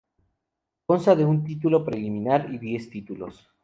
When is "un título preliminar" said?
1.25-2.51